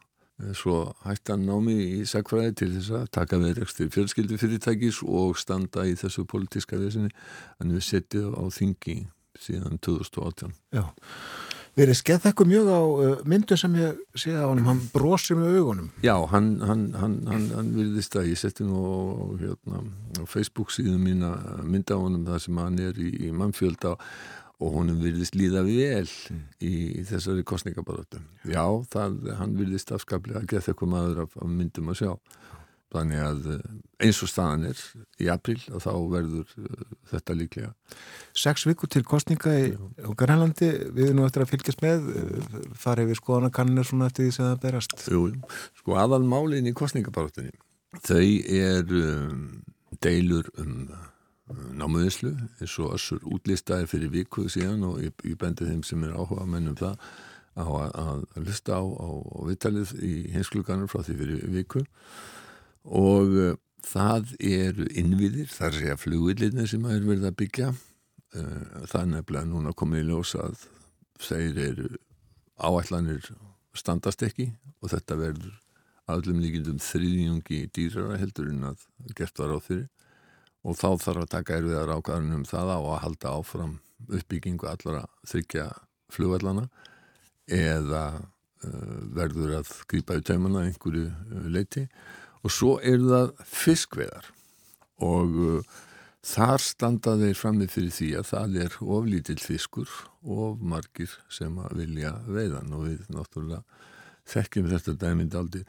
svo 0.57 0.95
hætti 1.05 1.35
hann 1.35 1.47
námi 1.49 1.77
í 2.01 2.03
segfræði 2.09 2.57
til 2.61 2.71
þess 2.77 2.93
að 2.97 3.09
taka 3.17 3.41
við 3.41 3.61
rekstir 3.61 3.91
fjölskyldu 3.93 4.39
fyrirtækis 4.41 5.03
og 5.05 5.39
standa 5.41 5.85
í 5.89 5.97
þessu 6.01 6.25
politíska 6.29 6.81
vesinni 6.81 7.13
en 7.61 7.75
við 7.75 7.87
setjum 7.89 8.37
á 8.37 8.45
þingi 8.53 8.99
síðan 9.41 9.81
2018 9.85 10.55
Já 10.77 10.85
verið 11.81 11.99
skeið 11.99 12.25
þekku 12.27 12.47
mjög 12.49 12.71
á 12.71 12.81
uh, 12.81 13.15
myndu 13.29 13.57
sem 13.59 13.77
ég 13.81 14.01
sé 14.19 14.35
á 14.37 14.47
hann, 14.47 14.65
hann 14.67 14.83
brosir 14.93 15.39
með 15.41 15.61
augunum. 15.61 15.93
Já, 16.05 16.15
hann, 16.33 16.51
hann, 16.65 16.85
hann, 17.01 17.17
hann 17.29 17.71
virðist 17.77 18.17
að 18.21 18.31
ég 18.33 18.41
setti 18.41 18.67
nú 18.69 18.83
hérna, 19.41 19.83
á 20.21 20.23
Facebook 20.29 20.75
síðan 20.75 21.01
mína 21.05 21.33
mynda 21.65 21.97
á 21.97 22.03
honum 22.03 22.29
það 22.29 22.45
sem 22.47 22.61
hann 22.63 22.79
er 22.85 23.01
í, 23.01 23.11
í 23.29 23.33
mannfjölda 23.37 23.97
og 24.61 24.77
honum 24.77 25.01
virðist 25.01 25.37
líða 25.41 25.63
vel 25.65 26.05
mm. 26.05 26.41
í, 26.61 26.73
í 27.01 27.05
þessari 27.09 27.45
kostningabarötu. 27.49 28.21
Já, 28.45 28.65
það, 28.93 29.17
hann 29.39 29.57
virðist 29.57 29.93
afskaplega 29.97 30.43
að 30.43 30.51
geða 30.53 30.67
þekku 30.69 30.91
maður 30.91 31.25
af, 31.25 31.37
af 31.41 31.49
myndum 31.49 31.93
að 31.93 32.03
sjá 32.03 32.13
þannig 32.91 33.23
að 33.23 33.49
eh, 33.55 33.65
eins 34.07 34.21
og 34.25 34.31
staðan 34.33 34.69
er 34.71 34.83
í 35.23 35.31
april 35.31 35.59
og 35.71 35.85
þá 35.85 35.91
verður 36.11 36.53
uh, 36.59 36.85
þetta 37.13 37.37
líklega. 37.37 37.73
Seks 38.37 38.67
vikur 38.67 38.91
til 38.91 39.05
kostninga 39.07 39.57
í 39.61 39.73
Grænlandi 40.19 40.71
við 40.91 41.11
erum 41.11 41.21
nú 41.21 41.27
eftir 41.29 41.45
að 41.45 41.53
fylgjast 41.55 41.85
með 41.85 42.13
eh, 42.17 42.61
farið 42.81 43.13
við 43.13 43.21
skoðanakannir 43.23 43.89
svona 43.89 44.11
eftir 44.11 44.27
því 44.27 44.37
sem 44.37 44.49
það 44.49 44.63
berast. 44.67 44.97
Jú, 45.11 45.27
sko 45.83 45.99
aðal 46.01 46.25
málin 46.27 46.71
í 46.71 46.77
kostningabarátunni 46.77 47.55
þau 47.99 48.23
er 48.47 48.93
um, 48.95 49.63
deilur 50.03 50.47
um 50.61 50.91
námuðislu 51.75 52.31
eins 52.61 52.77
og 52.79 52.95
össur 52.95 53.25
útlistaði 53.27 53.89
fyrir 53.91 54.13
vikuð 54.13 54.53
síðan 54.55 54.85
og 54.87 55.01
ég, 55.03 55.15
ég 55.27 55.39
bendi 55.39 55.67
þeim 55.67 55.83
sem 55.87 56.05
er 56.07 56.15
áhuga 56.15 56.47
mennum 56.47 56.77
það 56.79 57.01
á 57.59 57.67
að, 57.67 57.97
að 58.39 58.45
lista 58.47 58.79
á, 58.79 58.85
á, 58.87 59.09
á 59.11 59.39
vittalið 59.49 59.97
í 60.07 60.13
hinskluganur 60.37 60.91
frá 60.91 61.03
því 61.03 61.17
fyrir 61.19 61.49
vikuð 61.57 61.89
og 62.85 63.37
uh, 63.37 63.55
það 63.87 64.35
eru 64.39 64.89
innviðir, 64.99 65.49
það 65.51 65.67
er 65.67 65.73
að 65.73 65.81
segja 65.81 66.01
flugvillinni 66.01 66.67
sem 66.69 66.85
er 66.89 67.07
verið 67.07 67.31
að 67.31 67.39
byggja. 67.43 67.71
Uh, 68.37 68.85
það 68.87 69.01
er 69.01 69.11
nefnilega 69.15 69.51
núna 69.51 69.75
komið 69.77 70.05
í 70.05 70.09
ljós 70.11 70.37
að 70.39 70.67
þeir 71.21 71.63
eru 71.67 71.89
áætlanir 72.61 73.33
standast 73.77 74.23
ekki 74.27 74.51
og 74.81 74.93
þetta 74.93 75.17
verður 75.19 75.57
aðlum 76.11 76.41
líkindum 76.43 76.81
þriðjungi 76.83 77.61
dýrara 77.75 78.19
heldur 78.21 78.51
en 78.51 78.71
að 78.73 78.85
gert 79.17 79.39
var 79.41 79.55
á 79.55 79.59
þeirri 79.63 79.87
og 80.67 80.77
þá 80.77 80.89
þarf 81.05 81.23
að 81.23 81.31
taka 81.35 81.59
erfiðar 81.61 81.95
ákvæðunum 81.97 82.47
það 82.49 82.73
á 82.77 82.79
að 82.81 83.01
halda 83.05 83.35
áfram 83.39 83.77
uppbyggingu 84.09 84.69
allara 84.69 85.05
þryggja 85.29 85.69
flugvallana 86.13 86.67
eða 87.51 88.05
uh, 88.21 88.99
verður 89.17 89.61
að 89.61 89.73
grýpa 89.91 90.19
í 90.19 90.27
taumana 90.27 90.67
einhverju 90.67 91.07
leiti 91.53 91.87
og 92.41 92.55
svo 92.55 92.77
eru 92.81 93.11
það 93.11 93.33
fiskveðar 93.53 94.31
og 95.05 95.41
uh, 95.41 95.79
þar 96.27 96.61
standa 96.61 97.17
þeir 97.21 97.39
frammi 97.39 97.69
fyrir 97.71 97.93
því 97.97 98.11
að 98.21 98.29
það 98.31 98.57
er 98.65 98.79
oflítill 98.85 99.41
fiskur 99.41 99.93
of 100.21 100.61
margir 100.61 101.13
sem 101.33 101.57
að 101.63 101.79
vilja 101.81 102.13
veiðan 102.29 102.75
og 102.77 102.89
við 102.89 103.07
náttúrulega 103.15 103.63
þekkjum 104.31 104.69
þetta 104.71 104.95
dæmið 105.01 105.37
aldrei 105.41 105.63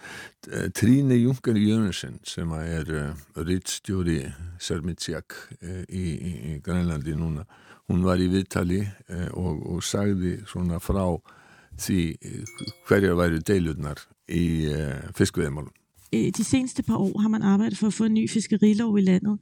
Tríne 0.75 1.17
Junker 1.17 1.57
Jönsen 1.57 2.19
sem 2.27 2.51
er 2.59 2.93
uh, 2.93 3.25
rittstjóri 3.39 4.19
Sermitsjak 4.61 5.37
uh, 5.61 5.83
í, 5.87 6.05
í, 6.13 6.31
í 6.51 6.55
Grænlandi 6.63 7.15
núna 7.17 7.47
hún 7.89 8.03
var 8.05 8.21
í 8.21 8.29
viðtali 8.31 8.83
uh, 8.83 9.29
og, 9.39 9.63
og 9.75 9.85
sagði 9.87 10.39
svona 10.49 10.81
frá 10.83 11.05
því 11.81 12.01
hverja 12.89 13.15
væri 13.15 13.39
deilurnar 13.47 14.01
í 14.27 14.67
fiskveðimálum 15.15 15.71
Øh, 16.13 16.31
de 16.37 16.43
seneste 16.43 16.83
par 16.83 16.97
år 16.97 17.19
har 17.19 17.27
man 17.27 17.41
arbejdet 17.41 17.77
for 17.77 17.87
at 17.87 17.93
få 17.93 18.03
en 18.03 18.13
ny 18.13 18.29
fiskerilov 18.29 18.97
i 18.97 19.01
landet. 19.01 19.39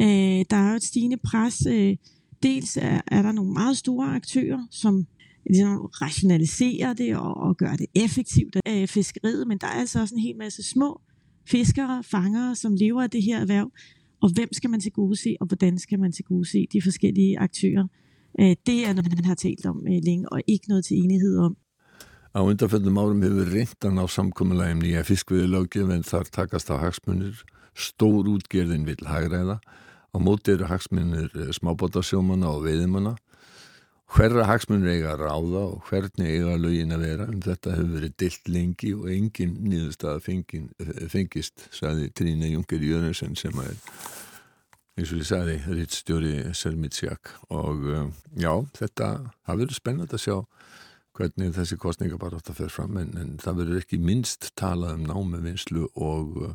Øh, 0.00 0.44
der 0.50 0.56
er 0.56 0.70
jo 0.70 0.76
et 0.76 0.84
stigende 0.84 1.16
pres. 1.16 1.66
Øh, 1.66 1.96
dels 2.42 2.76
er, 2.76 3.00
er 3.06 3.22
der 3.22 3.32
nogle 3.32 3.52
meget 3.52 3.76
store 3.76 4.06
aktører, 4.14 4.66
som 4.70 5.06
ligesom 5.46 5.76
rationaliserer 5.76 6.92
det 6.92 7.16
og, 7.16 7.36
og 7.36 7.56
gør 7.56 7.72
det 7.76 7.86
effektivt 7.94 8.56
af 8.66 8.88
fiskeriet, 8.88 9.48
men 9.48 9.58
der 9.58 9.66
er 9.66 9.70
altså 9.70 10.00
også 10.00 10.14
en 10.14 10.20
hel 10.20 10.36
masse 10.36 10.62
små 10.62 11.00
fiskere, 11.46 12.02
fangere, 12.04 12.56
som 12.56 12.74
lever 12.74 13.02
af 13.02 13.10
det 13.10 13.22
her 13.22 13.40
erhverv. 13.40 13.72
Og 14.20 14.32
hvem 14.34 14.48
skal 14.52 14.70
man 14.70 14.80
til 14.80 14.92
gode 14.92 15.16
se, 15.16 15.36
og 15.40 15.46
hvordan 15.46 15.78
skal 15.78 15.98
man 16.00 16.12
til 16.12 16.24
gode 16.24 16.50
se 16.50 16.66
de 16.72 16.82
forskellige 16.82 17.38
aktører? 17.38 17.86
Øh, 18.40 18.56
det 18.66 18.86
er 18.86 18.92
noget, 18.92 19.14
man 19.16 19.24
har 19.24 19.34
talt 19.34 19.66
om 19.66 19.82
længe, 19.86 20.32
og 20.32 20.42
ikke 20.46 20.68
noget 20.68 20.84
til 20.84 20.96
enighed 20.96 21.38
om. 21.38 21.56
Á 22.32 22.40
undanfjöldum 22.40 22.96
árum 22.96 23.20
hefur 23.20 23.48
reyndan 23.52 24.00
á 24.00 24.08
samkominlægum 24.08 24.78
nýja 24.80 25.02
fiskviðilöggjum 25.04 25.90
en 25.92 26.04
þar 26.08 26.30
takast 26.32 26.70
á 26.72 26.80
hagsmunir, 26.80 27.42
stór 27.76 28.30
útgerðin 28.32 28.86
vil 28.88 29.04
hagræða, 29.04 29.58
á 29.60 30.16
móti 30.16 30.54
eru 30.54 30.70
hagsmunir 30.70 31.28
eh, 31.36 31.50
smábótasjómana 31.52 32.48
og 32.48 32.64
veiðimanna, 32.64 33.18
hverra 34.16 34.46
hagsmunir 34.48 34.94
eiga 34.94 35.12
að 35.12 35.26
ráða 35.26 35.66
og 35.74 35.84
hvernig 35.90 36.32
eiga 36.32 36.56
lögin 36.56 36.96
að 36.96 37.04
vera, 37.04 37.28
en 37.28 37.44
þetta 37.44 37.76
hefur 37.76 37.92
verið 37.98 38.16
dilt 38.24 38.50
lengi 38.56 38.94
og 38.96 39.06
engin 39.12 39.54
nýðustaf 39.68 40.32
eh, 40.32 41.06
fengist, 41.12 41.68
sagði 41.68 42.08
Trína 42.16 42.48
Junker 42.48 42.80
Jörgensen 42.80 43.36
sem 43.36 43.60
er 43.60 43.76
eins 44.96 45.12
og 45.12 45.20
ég 45.20 45.28
sagði, 45.28 45.60
rittstjóri 45.68 46.34
Selmitsjak. 46.56 47.36
Og 47.52 47.84
eh, 47.92 48.08
já, 48.40 48.54
þetta 48.80 49.12
hafi 49.44 49.66
verið 49.66 49.82
spennand 49.82 50.16
að 50.16 50.24
sjá 50.24 50.36
hvernig 51.16 51.54
þessi 51.56 51.78
kostninga 51.80 52.18
bara 52.20 52.38
átt 52.40 52.52
að 52.52 52.62
fer 52.62 52.72
fram 52.72 52.96
en, 53.00 53.16
en 53.20 53.34
það 53.42 53.58
verður 53.62 53.82
ekki 53.82 53.98
minnst 54.00 54.52
talað 54.58 54.98
um 54.98 55.08
námiðvinslu 55.10 55.88
og 55.94 56.38
uh, 56.48 56.54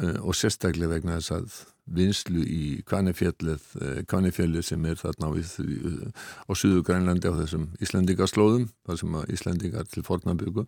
og 0.00 0.32
sérstaklega 0.38 0.94
vegna 0.94 1.18
þess 1.18 1.34
að 1.36 1.56
vinslu 1.90 2.40
í 2.46 2.64
Kvanefjallið 2.88 4.62
sem 4.64 4.84
er 4.88 4.96
þarna 4.96 5.28
á, 5.28 5.32
á 5.34 6.52
Suðu 6.56 6.84
Grænlandi 6.86 7.28
á 7.28 7.34
þessum 7.36 7.66
Íslandingarslóðum, 7.82 8.68
þar 8.86 9.00
sem 9.02 9.18
Íslandingar 9.34 9.90
til 9.90 10.04
fornaböku 10.06 10.64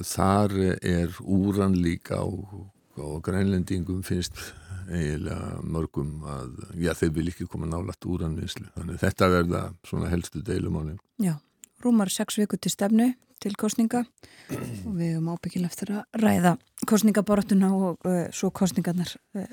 þar 0.00 0.54
er 0.80 1.12
úran 1.20 1.76
líka 1.76 2.22
og, 2.24 2.70
og 2.96 3.20
grænlendingum 3.26 4.02
finnst 4.06 4.38
eiginlega 4.88 5.60
mörgum 5.62 6.22
að 6.26 6.54
já, 6.80 6.92
þeir 6.98 7.12
vil 7.18 7.28
ekki 7.30 7.48
koma 7.50 7.68
nálat 7.68 8.08
úranvinslu 8.08 8.70
þannig 8.74 9.00
þetta 9.02 9.28
verða 9.32 9.62
svona 9.86 10.10
helstu 10.12 10.42
deilumáli 10.44 10.96
Já, 11.22 11.36
rúmar 11.84 12.10
sex 12.12 12.38
viku 12.40 12.58
til 12.58 12.72
stefnu 12.72 13.12
til 13.42 13.56
kostninga 13.58 14.04
og 14.52 14.94
við 14.94 15.16
höfum 15.16 15.30
ábyggil 15.34 15.66
eftir 15.66 15.92
að 15.96 16.22
ræða 16.22 16.56
kostningabortuna 16.88 17.70
og 17.74 18.06
uh, 18.06 18.26
svo 18.34 18.52
kostningarnar 18.54 19.10
uh, 19.38 19.48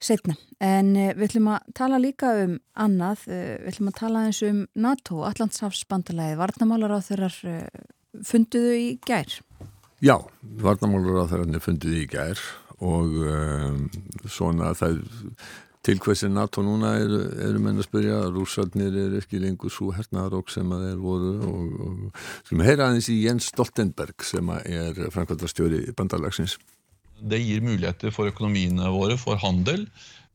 setna. 0.00 0.36
En 0.60 0.92
uh, 0.96 1.12
við 1.16 1.30
ætlum 1.30 1.50
að 1.54 1.70
tala 1.76 2.00
líka 2.02 2.32
um 2.44 2.58
annað, 2.84 3.24
við 3.28 3.70
ætlum 3.72 3.92
að 3.92 3.98
tala 4.00 4.24
eins 4.28 4.42
um 4.46 4.64
NATO, 4.74 5.22
Allandshafsbandalæði, 5.28 6.38
varnamálar 6.40 6.96
á 6.96 7.00
þeirrar 7.04 7.38
funduðu 8.26 8.76
í 8.76 8.90
gær? 9.06 9.40
Já, 10.04 10.16
varnamálar 10.64 11.24
á 11.24 11.30
þeirrar 11.32 11.64
funduðu 11.64 12.04
í 12.04 12.10
gær 12.10 12.44
og 12.80 13.16
svona 14.24 14.72
það 14.76 15.02
til 15.86 16.00
hversi 16.02 16.28
NATO 16.28 16.62
núna 16.64 16.92
eru 17.00 17.20
er 17.40 17.56
menn 17.62 17.80
að 17.80 17.86
spyrja 17.88 18.18
rúsarnir 18.34 18.96
eru 19.06 19.20
ekki 19.20 19.40
lengur 19.40 19.72
svo 19.72 19.88
hernaðarók 19.96 20.52
sem 20.52 20.68
að 20.76 20.84
þeir 20.88 21.00
voru 21.00 21.32
og, 21.48 21.78
og 21.86 22.20
sem 22.48 22.62
heyra 22.66 22.90
aðeins 22.90 23.08
í 23.08 23.16
Jens 23.22 23.48
Stoltenberg 23.48 24.26
sem 24.26 24.52
er 24.60 25.00
framkvæmdastjóri 25.14 25.86
bandalagsins. 25.96 26.58
Det 27.20 27.40
gir 27.40 27.64
muligheter 27.64 28.12
for 28.12 28.28
økonomiene 28.28 28.92
våre, 28.92 29.16
for 29.20 29.40
handel, 29.40 29.86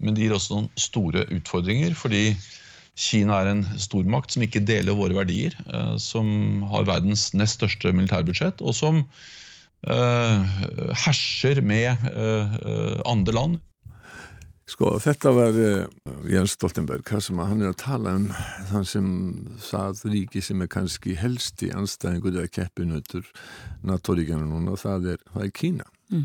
men 0.02 0.18
det 0.18 0.26
gir 0.26 0.36
også 0.36 0.58
noen 0.58 0.70
store 0.80 1.26
utfordringer 1.34 1.94
fordi 1.98 2.28
Kina 2.96 3.42
er 3.44 3.52
en 3.52 3.64
stormakt 3.82 4.34
som 4.34 4.44
ikke 4.46 4.64
deler 4.64 4.96
våre 4.96 5.18
verdier, 5.18 5.56
eh, 5.68 5.96
som 6.00 6.64
har 6.72 6.88
verdens 6.88 7.28
nest 7.36 7.60
største 7.60 7.92
militærbudsjett, 7.92 8.64
og 8.64 8.72
som 8.78 9.02
uh, 9.86 10.54
herser 11.04 11.60
med 11.60 12.06
uh, 12.16 13.02
andre 13.06 13.36
land. 13.36 13.58
Sko 14.66 14.96
þetta 14.98 15.30
var 15.30 15.58
uh, 15.62 15.84
Jens 16.26 16.56
Stoltenberg 16.56 17.10
sem 17.22 17.38
hann 17.38 17.62
er 17.62 17.70
að 17.70 17.84
tala 17.84 18.16
um 18.18 18.32
þann 18.72 18.88
sem 18.90 19.10
það 19.62 20.00
ríki 20.10 20.42
sem 20.42 20.64
er 20.66 20.70
kannski 20.74 21.14
helst 21.20 21.62
í 21.62 21.70
anstæðingur 21.70 22.40
eða 22.40 22.50
keppinautur 22.58 23.28
NATO-ríkjana 23.86 24.48
núna 24.50 24.74
og 24.74 24.82
það 24.82 25.12
er, 25.14 25.20
það 25.36 25.46
er 25.46 25.52
Kína. 25.60 25.86
Mm. 26.10 26.24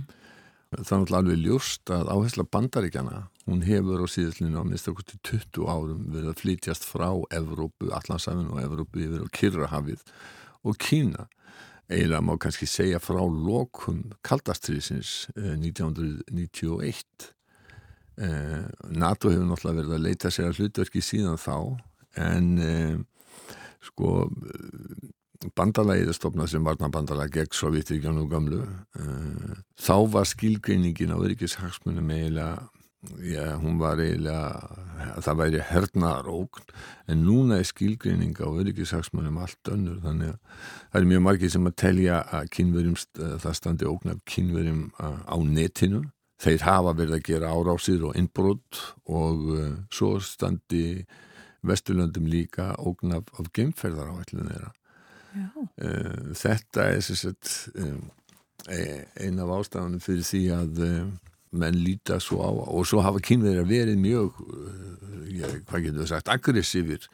Það 0.70 0.94
er 0.96 1.12
alveg 1.18 1.42
ljóst 1.42 1.92
að 1.92 2.12
áhersla 2.14 2.46
bandaríkjana 2.56 3.18
hún 3.50 3.64
hefur 3.66 4.04
á 4.04 4.06
síðastlinu 4.08 4.62
á 4.62 4.64
minnstakosti 4.64 5.18
20 5.26 5.66
árum 5.68 6.06
verið 6.14 6.30
að 6.30 6.40
flytjast 6.40 6.86
frá 6.86 7.10
Evrópu, 7.34 7.90
Allansafin 7.92 8.48
og 8.54 8.62
Evrópu 8.62 9.02
yfir 9.04 9.26
á 9.26 9.34
Kirrahafið 9.36 10.06
og 10.64 10.78
Kína 10.80 11.26
eiginlega 11.90 12.22
má 12.24 12.32
kannski 12.40 12.70
segja 12.70 13.02
frá 13.02 13.20
lokum 13.20 14.14
kaldastriðsins 14.24 15.26
1991 15.34 17.04
Eh, 17.30 17.39
NATO 18.18 19.30
hefur 19.32 19.46
náttúrulega 19.48 19.78
verið 19.78 19.94
að 19.96 20.04
leita 20.04 20.30
sér 20.32 20.50
að 20.50 20.60
hlutverki 20.60 21.00
síðan 21.04 21.38
þá 21.40 21.54
en 22.20 22.50
eh, 22.58 22.98
sko 23.86 24.26
bandalægið 25.56 26.10
er 26.12 26.16
stopnað 26.16 26.50
sem 26.52 26.66
varnabandalæg 26.66 27.32
gegn 27.38 27.56
Sovjetíkjanu 27.56 28.26
gamlu 28.28 28.60
eh, 28.66 29.56
þá 29.80 29.96
var 30.12 30.28
skilgreiningin 30.28 31.14
á 31.14 31.22
öryggishagsmunum 31.22 32.12
eiginlega 32.12 32.68
já, 33.24 33.56
hún 33.56 33.78
var 33.80 34.00
eiginlega 34.02 35.16
það 35.24 35.40
væri 35.40 35.64
hernaðarókn 35.70 36.74
en 37.08 37.24
núna 37.24 37.60
er 37.60 37.68
skilgreining 37.68 38.36
á 38.36 38.48
öryggishagsmunum 38.48 39.40
allt 39.40 39.72
önnur. 39.72 40.00
Þannig 40.04 40.34
að 40.34 40.38
það 40.92 41.00
er 41.00 41.10
mjög 41.14 41.24
margið 41.24 41.54
sem 41.54 41.70
að 41.70 41.78
telja 41.80 42.20
að 42.28 42.50
það 43.40 43.56
standi 43.56 43.88
ókn 43.88 44.12
af 44.12 44.24
kynverjum 44.28 44.82
á 45.00 45.36
netinu 45.40 46.04
þeir 46.40 46.66
hafa 46.66 46.94
verið 46.96 47.16
að 47.18 47.26
gera 47.28 47.52
árásir 47.54 48.04
og 48.08 48.16
innbrott 48.18 48.80
og 49.10 49.48
uh, 49.54 49.72
svo 49.92 50.16
standi 50.24 51.04
Vesturlöndum 51.66 52.24
líka 52.24 52.70
ógn 52.80 53.18
af, 53.18 53.26
gemferðar 53.52 54.14
á 54.16 54.20
ætlun 54.22 54.48
þeirra. 54.48 54.70
Uh, 55.76 56.30
þetta 56.32 56.86
er 56.94 57.02
sérstætt 57.04 57.50
um, 57.76 58.06
eina 59.20 59.44
af 59.44 59.58
ástafanum 59.58 60.00
fyrir 60.00 60.24
því 60.24 60.40
að 60.56 60.80
uh, 60.86 61.02
menn 61.60 61.82
líta 61.84 62.16
svo 62.22 62.40
á 62.40 62.48
og 62.48 62.88
svo 62.88 63.02
hafa 63.04 63.20
kynverðir 63.26 63.64
að 63.64 63.72
verið 63.74 64.00
mjög, 64.00 64.40
ja, 65.34 65.50
hvað 65.68 65.86
getur 65.86 66.04
það 66.04 66.10
sagt, 66.14 66.32
aggressífir 66.32 67.08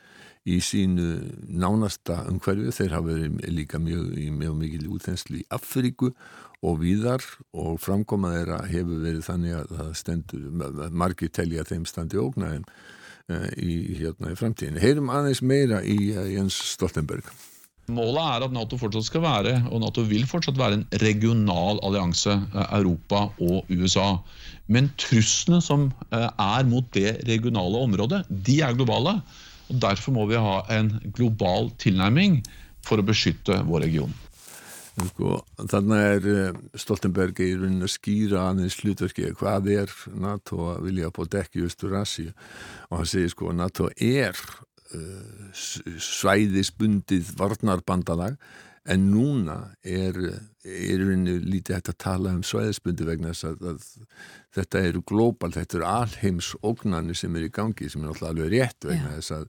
í 0.46 0.58
sínu 0.62 1.06
eh, 1.16 1.22
nánasta 1.50 2.22
umhverju. 2.30 2.74
Þeir 2.74 2.96
hafa 2.96 3.12
verið 3.12 3.54
líka 3.54 3.80
mjög, 3.82 4.12
mjög 4.40 4.58
mikil 4.60 4.90
útþenslu 4.96 5.40
í 5.42 5.46
Afríku 5.54 6.12
og 6.66 6.78
víðar 6.80 7.24
og 7.56 7.80
framkomað 7.82 8.38
þeirra 8.38 8.60
hefur 8.70 9.02
verið 9.02 9.24
þannig 9.26 9.56
að 9.58 9.74
það 9.80 9.90
stendur 10.00 10.46
margir 11.02 11.32
telja 11.34 11.66
þeim 11.68 11.84
standi 11.88 12.20
ógnaðin 12.22 12.64
eh, 13.28 13.50
í, 13.58 13.74
hérna, 13.98 14.32
í 14.32 14.38
framtíðinu. 14.38 14.82
Heyrum 14.82 15.12
aðeins 15.12 15.42
meira 15.42 15.82
í 15.82 15.98
eh, 16.14 16.32
Jens 16.36 16.58
Stoltenberg. 16.74 17.28
Målet 17.86 18.18
er 18.18 18.44
at 18.48 18.54
Nato 18.54 18.74
fortsatt 18.80 19.06
skal 19.06 19.22
være, 19.22 19.52
og 19.70 19.78
Nato 19.78 20.02
vil 20.02 20.24
fortsatt 20.26 20.56
være 20.58 20.80
en 20.80 20.86
regional 21.04 21.78
allianse, 21.86 22.34
Europa 22.74 23.28
og 23.38 23.68
USA. 23.70 24.16
Men 24.66 24.88
truslene 24.98 25.60
som 25.62 25.92
er 26.10 26.66
mot 26.66 26.88
det 26.96 27.20
regionale 27.28 27.84
området, 27.86 28.24
de 28.26 28.56
er 28.66 28.74
globale. 28.74 29.20
Og 29.66 29.80
Derfor 29.82 30.14
må 30.14 30.26
vi 30.30 30.38
ha 30.40 30.60
en 30.76 30.92
global 31.16 31.72
tilnærming 31.82 32.40
for 32.86 33.02
å 33.02 33.06
beskytte 33.06 33.62
vår 33.66 33.86
region. 33.88 34.14
Þannig 34.96 35.96
er 36.00 36.26
eh, 36.32 36.60
Stoltenberg 36.80 37.40
í 37.44 37.50
rauninni 37.58 37.84
að 37.84 37.92
skýra 37.92 38.46
aðeins 38.48 38.78
hlutverki 38.80 39.34
hvað 39.36 39.68
er 39.74 39.92
NATO 40.16 40.70
að 40.72 40.86
vilja 40.86 41.10
på 41.12 41.26
dekki 41.28 41.60
í 41.60 41.66
Östur-Assi 41.66 42.30
og 42.30 42.94
hann 43.02 43.10
segir 43.10 43.34
sko 43.34 43.52
NATO 43.52 43.90
er 43.92 44.32
uh, 44.96 45.52
svæðisbundið 45.52 47.34
varnarbandalag 47.36 48.38
en 48.86 49.08
núna 49.10 49.58
er 49.82 50.18
er 50.66 50.98
rauninni 51.00 51.36
lítið 51.46 51.76
hægt 51.76 51.90
að 51.92 51.98
tala 52.02 52.32
um 52.34 52.42
svæðisbundi 52.46 53.06
vegna 53.06 53.32
þess 53.32 53.46
að, 53.46 53.66
að 53.70 53.84
þetta 54.56 54.82
eru 54.88 55.02
glóbal, 55.06 55.52
þetta 55.54 55.78
eru 55.78 55.88
alheims 55.90 56.52
ógnani 56.66 57.16
sem 57.18 57.34
er 57.38 57.46
í 57.46 57.52
gangi 57.54 57.90
sem 57.92 58.02
er 58.02 58.12
alltaf 58.12 58.30
alveg 58.32 58.52
rétt 58.54 58.88
vegna 58.88 59.16
þess 59.16 59.34
að, 59.36 59.48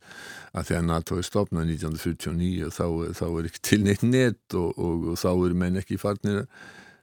að 0.54 0.68
þegar 0.70 0.88
NATO 0.92 1.18
er 1.18 1.28
stopnað 1.28 1.72
1949 1.74 2.74
þá, 2.78 2.86
þá 3.18 3.26
er 3.30 3.50
ekki 3.50 3.64
til 3.70 3.80
neitt 3.86 4.06
neitt 4.06 4.58
og, 4.58 4.74
og, 4.78 5.08
og 5.14 5.22
þá 5.24 5.30
eru 5.34 5.62
menn 5.64 5.82
ekki 5.82 6.00
farnir 6.02 6.44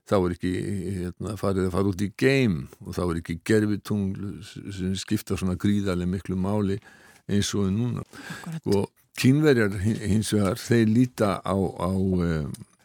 þá 0.04 0.16
er 0.18 0.34
ekki 0.34 0.52
hérna, 1.00 1.36
farið 1.40 1.68
að 1.68 1.76
fara 1.78 1.94
út 1.94 2.04
í 2.04 2.10
game 2.20 2.66
og 2.84 2.96
þá 2.96 3.04
er 3.06 3.22
ekki 3.22 3.38
gerfitungl 3.50 4.34
sem 4.44 4.98
skipta 5.00 5.38
svona 5.40 5.56
gríðarlega 5.60 6.12
miklu 6.12 6.38
máli 6.38 6.78
eins 7.24 7.54
og 7.56 7.70
núna 7.72 8.04
Akkurat. 8.04 8.68
og 8.68 9.03
kínverjar 9.20 9.78
hins 9.84 10.32
vegar 10.34 10.58
þeir 10.58 10.88
líta 10.90 11.36
á, 11.40 11.54
á 11.54 11.90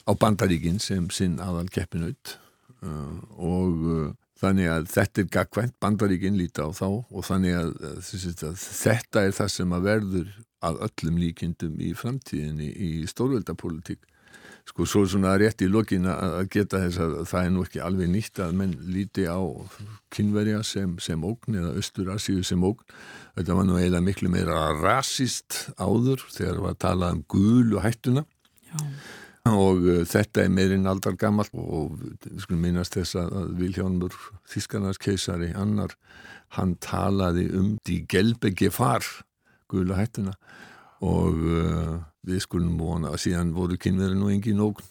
á 0.10 0.12
bandaríkinn 0.18 0.82
sem 0.82 1.10
sinn 1.14 1.38
aðal 1.44 1.70
keppinaut 1.74 2.36
uh, 2.82 3.18
og 3.38 3.86
uh, 3.86 4.06
þannig 4.40 4.70
að 4.72 4.88
þetta 4.94 5.22
er 5.22 5.32
gagvænt, 5.36 5.76
bandaríkinn 5.84 6.38
líta 6.40 6.66
á 6.66 6.70
þá 6.74 6.88
og 6.90 7.26
þannig 7.28 7.58
að, 7.60 7.74
að 7.84 8.62
þetta 8.64 9.26
er 9.26 9.36
það 9.38 9.52
sem 9.56 9.76
að 9.76 9.90
verður 9.90 10.32
að 10.66 10.80
öllum 10.88 11.20
líkindum 11.22 11.76
í 11.84 11.92
framtíðinni 11.96 12.70
í 12.74 12.92
stórveldapolitík 13.12 14.02
sko 14.70 14.86
svo 14.86 15.06
svona 15.10 15.34
rétt 15.40 15.64
í 15.66 15.70
lokin 15.70 16.06
að 16.12 16.50
geta 16.54 16.82
þess 16.84 17.02
að 17.02 17.14
það 17.30 17.46
er 17.46 17.54
nú 17.54 17.64
ekki 17.66 17.82
alveg 17.84 18.12
nýtt 18.14 18.42
að 18.44 18.58
menn 18.60 18.76
líti 18.94 19.26
á 19.26 19.40
kynverja 20.14 20.62
sem, 20.68 20.98
sem 21.02 21.24
ógn 21.26 21.58
eða 21.58 21.74
Östur-Asíu 21.82 22.44
sem 22.46 22.64
ógn. 22.64 22.84
Þetta 23.38 23.58
var 23.58 23.66
nú 23.66 23.80
eiginlega 23.80 24.06
miklu 24.06 24.30
meira 24.34 24.60
rasist 24.78 25.70
áður 25.80 26.22
þegar 26.28 26.60
það 26.60 26.64
var 26.66 26.76
að 26.76 26.84
tala 26.86 27.12
um 27.16 27.24
gul 27.32 27.74
og 27.74 27.84
hættuna. 27.86 28.26
Já. 28.70 28.84
Og 29.50 29.82
uh, 29.88 30.04
þetta 30.06 30.44
er 30.44 30.54
meirinn 30.54 30.90
aldar 30.90 31.16
gammal 31.18 31.48
og 31.56 31.96
við 31.98 32.44
skulum 32.44 32.62
minnast 32.68 32.98
þess 32.98 33.18
að 33.18 33.56
Viljónur 33.58 34.14
Þískanars 34.52 35.00
keisari 35.02 35.50
annar, 35.58 35.96
hann 36.60 36.76
talaði 36.84 37.48
um 37.58 37.74
die 37.88 38.04
gelbe 38.10 38.52
gefar 38.54 39.06
gula 39.72 39.98
hættuna. 39.98 40.36
Og 41.06 41.42
uh, 41.48 41.98
við 42.28 42.44
skulum 42.46 42.78
vona 42.80 43.14
að 43.14 43.24
síðan 43.26 43.54
voru 43.56 43.78
kynverðin 43.80 44.26
og 44.26 44.34
engin 44.34 44.64
ógn 44.64 44.88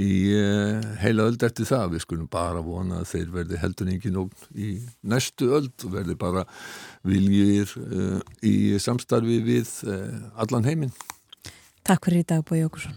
í 0.00 0.10
uh, 0.32 0.78
heila 1.02 1.26
öld 1.28 1.42
eftir 1.44 1.68
það. 1.68 1.96
Við 1.96 2.04
skulum 2.06 2.30
bara 2.30 2.62
vona 2.64 3.02
að 3.02 3.10
þeir 3.12 3.34
verði 3.34 3.60
heldur 3.60 3.92
engin 3.92 4.20
ógn 4.22 4.48
í 4.54 4.72
næstu 5.02 5.50
öld 5.58 5.86
og 5.86 5.94
verði 5.98 6.16
bara 6.20 6.46
viljir 7.06 7.74
uh, 7.76 8.18
í 8.46 8.78
samstarfi 8.80 9.40
við 9.44 9.74
uh, 9.90 10.40
allan 10.40 10.68
heiminn. 10.68 10.94
Takk 11.86 12.06
fyrir 12.06 12.24
í 12.24 12.28
dag 12.28 12.44
Bói 12.46 12.60
Jókusson 12.62 12.96